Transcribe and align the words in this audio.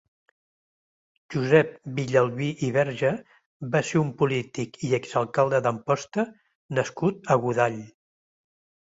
Josep 1.33 1.73
Villalbí 1.97 2.47
i 2.67 2.69
Verge 2.77 3.11
va 3.75 3.81
ser 3.89 3.99
un 4.03 4.09
polític 4.21 4.79
i 4.87 4.89
exalcalde 4.99 5.59
d'Amposta 5.67 6.25
nascut 6.79 7.31
a 7.35 7.37
Godall. 7.45 7.77